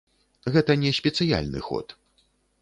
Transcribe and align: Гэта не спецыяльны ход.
Гэта 0.55 0.75
не 0.83 0.93
спецыяльны 1.01 1.59
ход. 1.67 1.95